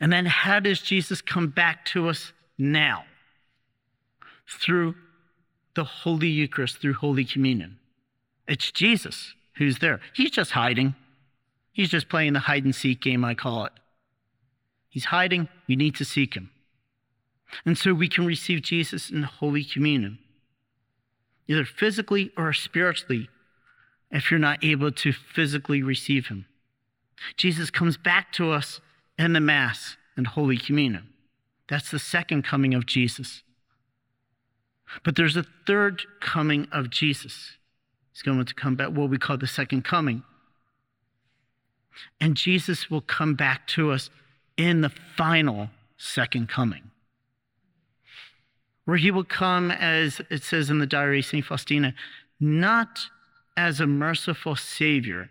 And 0.00 0.12
then 0.12 0.26
how 0.26 0.60
does 0.60 0.80
Jesus 0.80 1.20
come 1.20 1.48
back 1.48 1.84
to 1.86 2.08
us 2.08 2.32
now? 2.58 3.04
Through 4.48 4.94
the 5.74 5.84
Holy 5.84 6.28
Eucharist, 6.28 6.78
through 6.78 6.94
Holy 6.94 7.24
Communion. 7.24 7.78
It's 8.46 8.70
Jesus 8.70 9.34
who's 9.56 9.78
there. 9.78 10.00
He's 10.12 10.30
just 10.30 10.52
hiding. 10.52 10.94
He's 11.72 11.88
just 11.88 12.08
playing 12.08 12.34
the 12.34 12.40
hide 12.40 12.64
and 12.64 12.74
seek 12.74 13.00
game, 13.00 13.24
I 13.24 13.34
call 13.34 13.64
it. 13.64 13.72
He's 14.88 15.06
hiding. 15.06 15.48
You 15.66 15.76
need 15.76 15.94
to 15.96 16.04
seek 16.04 16.34
him. 16.34 16.50
And 17.64 17.78
so 17.78 17.94
we 17.94 18.08
can 18.08 18.26
receive 18.26 18.62
Jesus 18.62 19.10
in 19.10 19.22
Holy 19.22 19.64
Communion, 19.64 20.18
either 21.48 21.64
physically 21.64 22.30
or 22.36 22.52
spiritually, 22.52 23.28
if 24.10 24.30
you're 24.30 24.40
not 24.40 24.62
able 24.62 24.92
to 24.92 25.12
physically 25.12 25.82
receive 25.82 26.28
him. 26.28 26.46
Jesus 27.36 27.70
comes 27.70 27.96
back 27.96 28.32
to 28.32 28.50
us 28.50 28.80
in 29.18 29.32
the 29.32 29.40
Mass 29.40 29.96
and 30.16 30.26
Holy 30.26 30.56
Communion. 30.58 31.08
That's 31.68 31.90
the 31.90 31.98
second 31.98 32.42
coming 32.42 32.74
of 32.74 32.86
Jesus. 32.86 33.42
But 35.04 35.16
there's 35.16 35.36
a 35.36 35.46
third 35.66 36.02
coming 36.20 36.68
of 36.70 36.90
Jesus. 36.90 37.52
He's 38.12 38.22
going 38.22 38.44
to 38.44 38.54
come 38.54 38.74
back, 38.74 38.90
what 38.90 39.08
we 39.08 39.18
call 39.18 39.38
the 39.38 39.46
second 39.46 39.84
coming. 39.84 40.22
And 42.20 42.36
Jesus 42.36 42.90
will 42.90 43.00
come 43.00 43.34
back 43.34 43.66
to 43.68 43.90
us 43.90 44.10
in 44.56 44.82
the 44.82 44.90
final 44.90 45.70
second 45.96 46.48
coming, 46.48 46.90
where 48.84 48.96
he 48.96 49.10
will 49.10 49.24
come, 49.24 49.70
as 49.70 50.20
it 50.30 50.42
says 50.42 50.70
in 50.70 50.78
the 50.78 50.86
diary 50.86 51.20
of 51.20 51.24
St. 51.24 51.44
Faustina, 51.44 51.94
not 52.40 53.06
as 53.56 53.80
a 53.80 53.86
merciful 53.86 54.56
Savior, 54.56 55.30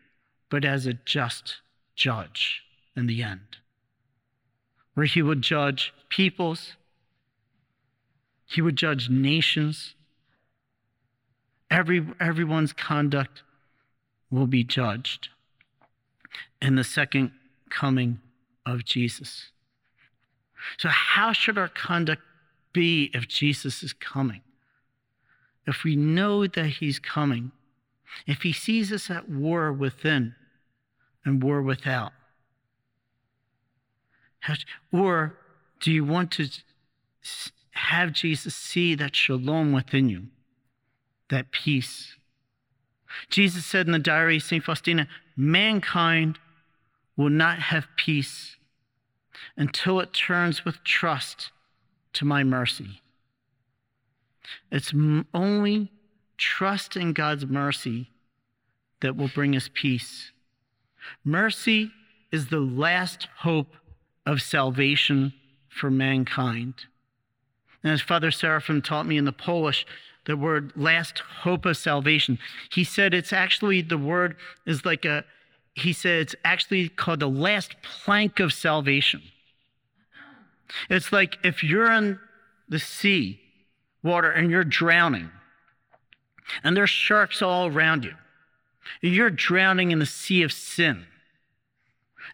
but 0.49 0.63
as 0.63 0.85
a 0.85 0.93
just 0.93 1.57
judge 1.95 2.63
in 2.95 3.07
the 3.07 3.23
end, 3.23 3.57
where 4.93 5.05
he 5.05 5.21
would 5.21 5.41
judge 5.41 5.93
peoples, 6.09 6.73
he 8.45 8.61
would 8.61 8.75
judge 8.75 9.09
nations. 9.09 9.95
Every, 11.69 12.05
everyone's 12.19 12.73
conduct 12.73 13.43
will 14.29 14.47
be 14.47 14.63
judged 14.63 15.29
in 16.61 16.75
the 16.75 16.83
second 16.83 17.31
coming 17.69 18.19
of 18.65 18.85
Jesus. 18.85 19.51
So, 20.77 20.89
how 20.89 21.31
should 21.31 21.57
our 21.57 21.69
conduct 21.69 22.21
be 22.73 23.11
if 23.13 23.27
Jesus 23.27 23.83
is 23.83 23.93
coming? 23.93 24.41
If 25.67 25.83
we 25.83 25.95
know 25.95 26.47
that 26.47 26.65
he's 26.65 26.99
coming, 26.99 27.51
if 28.27 28.41
he 28.41 28.53
sees 28.53 28.91
us 28.91 29.09
at 29.09 29.29
war 29.29 29.71
within 29.71 30.35
and 31.23 31.41
war 31.41 31.61
without, 31.61 32.11
or 34.91 35.37
do 35.79 35.91
you 35.91 36.03
want 36.03 36.31
to 36.31 36.47
have 37.71 38.11
Jesus 38.11 38.55
see 38.55 38.95
that 38.95 39.15
shalom 39.15 39.71
within 39.71 40.09
you, 40.09 40.27
that 41.29 41.51
peace? 41.51 42.15
Jesus 43.29 43.65
said 43.65 43.85
in 43.85 43.91
the 43.91 43.99
diary 43.99 44.37
of 44.37 44.43
St. 44.43 44.63
Faustina, 44.63 45.07
mankind 45.35 46.39
will 47.15 47.29
not 47.29 47.59
have 47.59 47.87
peace 47.97 48.57
until 49.57 49.99
it 49.99 50.13
turns 50.13 50.65
with 50.65 50.83
trust 50.83 51.51
to 52.13 52.25
my 52.25 52.43
mercy. 52.43 53.01
It's 54.71 54.93
only 55.33 55.91
trust 56.37 56.95
in 56.95 57.13
God's 57.13 57.45
mercy 57.45 58.09
that 59.01 59.15
will 59.15 59.29
bring 59.29 59.55
us 59.55 59.69
peace. 59.73 60.31
Mercy 61.23 61.91
is 62.31 62.47
the 62.47 62.59
last 62.59 63.27
hope 63.39 63.75
of 64.25 64.41
salvation 64.41 65.33
for 65.69 65.89
mankind. 65.89 66.73
And 67.83 67.93
as 67.93 68.01
Father 68.01 68.31
Seraphim 68.31 68.81
taught 68.81 69.05
me 69.05 69.17
in 69.17 69.25
the 69.25 69.31
Polish, 69.31 69.85
the 70.25 70.37
word 70.37 70.71
last 70.75 71.19
hope 71.19 71.65
of 71.65 71.77
salvation, 71.77 72.37
he 72.71 72.83
said 72.83 73.13
it's 73.13 73.33
actually 73.33 73.81
the 73.81 73.97
word 73.97 74.35
is 74.65 74.85
like 74.85 75.05
a 75.05 75.25
he 75.73 75.93
said 75.93 76.19
it's 76.19 76.35
actually 76.43 76.89
called 76.89 77.21
the 77.21 77.29
last 77.29 77.75
plank 77.81 78.39
of 78.39 78.51
salvation. 78.53 79.21
It's 80.89 81.11
like 81.11 81.37
if 81.43 81.63
you're 81.63 81.91
in 81.91 82.19
the 82.69 82.79
sea, 82.79 83.39
water, 84.03 84.31
and 84.31 84.49
you're 84.49 84.63
drowning, 84.63 85.29
and 86.63 86.75
there's 86.75 86.89
sharks 86.89 87.41
all 87.41 87.67
around 87.67 88.03
you. 88.03 88.13
You're 89.01 89.29
drowning 89.29 89.91
in 89.91 89.99
the 89.99 90.05
sea 90.05 90.43
of 90.43 90.51
sin, 90.51 91.05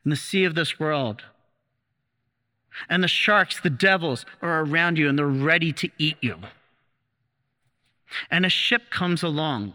in 0.06 0.10
the 0.10 0.16
sea 0.16 0.44
of 0.44 0.56
this 0.56 0.80
world. 0.80 1.24
And 2.90 3.04
the 3.04 3.08
sharks, 3.08 3.60
the 3.60 3.70
devils, 3.70 4.26
are 4.42 4.64
around 4.64 4.98
you 4.98 5.10
and 5.10 5.18
they're 5.18 5.28
ready 5.28 5.74
to 5.74 5.90
eat 5.98 6.18
you. 6.22 6.38
And 8.30 8.46
a 8.46 8.50
ship 8.50 8.84
comes 8.90 9.24
along, 9.24 9.74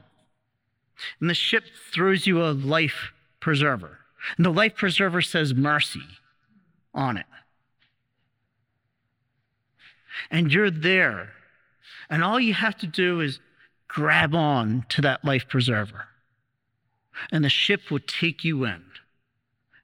and 1.20 1.28
the 1.28 1.34
ship 1.34 1.64
throws 1.92 2.26
you 2.26 2.42
a 2.42 2.52
life 2.52 3.12
preserver. 3.40 3.98
And 4.36 4.46
the 4.46 4.50
life 4.50 4.76
preserver 4.76 5.20
says 5.20 5.52
mercy 5.52 6.06
on 6.94 7.16
it. 7.16 7.26
And 10.30 10.52
you're 10.52 10.70
there. 10.70 11.30
And 12.08 12.22
all 12.22 12.40
you 12.40 12.54
have 12.54 12.76
to 12.78 12.86
do 12.86 13.20
is 13.20 13.40
grab 13.88 14.34
on 14.34 14.84
to 14.90 15.02
that 15.02 15.24
life 15.24 15.48
preserver. 15.48 16.06
And 17.30 17.44
the 17.44 17.48
ship 17.50 17.90
will 17.90 18.00
take 18.00 18.44
you 18.44 18.64
in. 18.64 18.82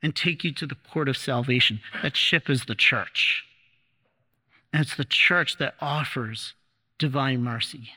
and 0.03 0.15
take 0.15 0.45
you 0.45 0.53
to 0.53 0.67
the 0.67 0.75
port 0.77 1.09
of 1.09 1.17
salvation. 1.17 1.81
That 2.03 2.17
ship 2.17 2.49
is 2.49 2.65
the 2.65 2.75
church. 2.75 3.45
And 4.73 4.83
it's 4.83 4.97
the 4.97 5.05
church 5.05 5.59
that 5.59 5.75
offers 5.81 6.55
divine 6.99 7.43
mercy. 7.43 7.91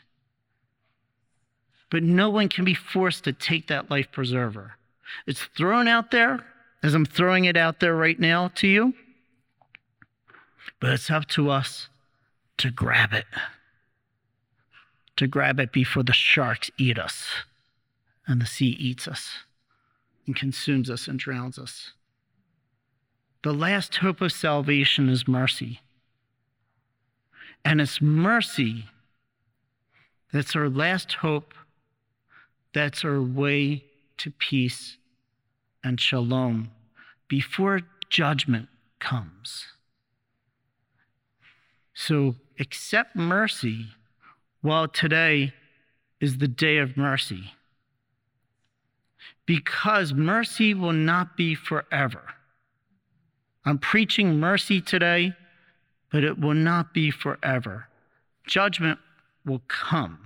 But 1.90 2.04
no 2.04 2.30
one 2.30 2.50
can 2.50 2.64
be 2.66 2.74
forced 2.74 3.26
to 3.26 3.34
take 3.34 3.68
that 3.68 3.92
life 3.92 4.12
preserver. 4.12 4.74
It's 5.28 5.44
thrown 5.58 5.88
out 5.88 6.12
there 6.12 6.46
as 6.82 6.94
I'm 6.94 7.06
throwing 7.06 7.46
it 7.46 7.58
out 7.58 7.80
there 7.80 7.96
right 7.96 8.20
now 8.20 8.48
to 8.56 8.68
you. 8.68 8.94
But 10.80 10.92
it's 10.92 11.12
up 11.12 11.28
to 11.30 11.50
us 11.50 11.90
to 12.62 12.72
grab 12.72 13.14
it. 13.14 13.26
To 15.18 15.28
grab 15.28 15.60
it 15.60 15.72
before 15.72 16.04
the 16.04 16.14
sharks 16.14 16.72
eat 16.78 16.98
us 16.98 17.28
and 18.26 18.42
the 18.42 18.46
sea 18.46 18.76
eats 18.80 19.08
us 19.08 19.30
and 20.26 20.36
consumes 20.36 20.90
us 20.90 21.08
and 21.08 21.20
drowns 21.20 21.60
us. 21.60 21.92
The 23.44 23.54
last 23.54 23.98
hope 23.98 24.22
of 24.22 24.32
salvation 24.32 25.10
is 25.10 25.28
mercy. 25.28 25.82
And 27.66 27.82
it's 27.82 28.02
mercy 28.02 28.86
that's 30.32 30.56
our 30.56 30.70
last 30.70 31.14
hope, 31.14 31.54
that's 32.74 33.04
our 33.04 33.22
way 33.22 33.84
to 34.18 34.32
peace 34.32 34.98
and 35.84 36.00
shalom 36.00 36.72
before 37.28 37.82
judgment 38.10 38.70
comes. 39.00 39.66
So 41.94 42.36
accept 42.62 43.16
mercy 43.16 43.88
while 44.62 44.88
today 44.88 45.52
is 46.22 46.38
the 46.38 46.48
day 46.48 46.78
of 46.78 46.96
mercy. 46.96 47.52
Because 49.48 50.14
mercy 50.14 50.74
will 50.74 50.94
not 50.94 51.36
be 51.36 51.56
forever. 51.56 52.22
I'm 53.66 53.80
preaching 53.80 54.40
mercy 54.40 54.80
today, 54.80 55.34
but 56.12 56.24
it 56.24 56.40
will 56.40 56.54
not 56.54 56.94
be 56.94 57.10
forever. 57.10 57.88
Judgment 58.48 59.00
will 59.44 59.62
come. 59.68 60.20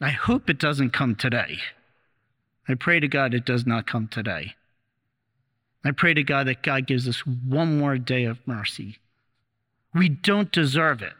I 0.00 0.10
hope 0.10 0.50
it 0.50 0.58
doesn't 0.58 0.90
come 0.90 1.14
today. 1.14 1.58
I 2.68 2.74
pray 2.74 2.98
to 2.98 3.08
God 3.08 3.34
it 3.34 3.46
does 3.46 3.64
not 3.64 3.86
come 3.86 4.08
today. 4.08 4.54
I 5.84 5.92
pray 5.92 6.14
to 6.14 6.22
God 6.22 6.48
that 6.48 6.62
God 6.62 6.86
gives 6.86 7.08
us 7.08 7.24
one 7.26 7.78
more 7.78 7.98
day 7.98 8.24
of 8.24 8.38
mercy. 8.46 8.98
We 9.94 10.08
don't 10.08 10.50
deserve 10.50 11.02
it, 11.02 11.12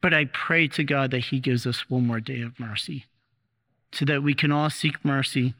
but 0.00 0.12
I 0.12 0.26
pray 0.26 0.68
to 0.68 0.84
God 0.84 1.10
that 1.12 1.26
He 1.26 1.40
gives 1.40 1.66
us 1.66 1.88
one 1.88 2.06
more 2.06 2.20
day 2.20 2.40
of 2.42 2.58
mercy 2.58 3.06
so 3.92 4.04
that 4.06 4.22
we 4.22 4.34
can 4.34 4.50
all 4.50 4.70
seek 4.70 5.04
mercy 5.04 5.54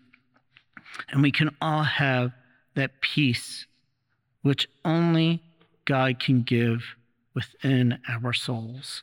and 1.10 1.22
we 1.22 1.30
can 1.30 1.54
all 1.60 1.84
have 1.84 2.32
that 2.74 3.00
peace 3.00 3.66
which 4.42 4.68
only 4.84 5.42
God 5.84 6.18
can 6.18 6.42
give 6.42 6.82
within 7.34 7.98
our 8.08 8.32
souls. 8.32 9.02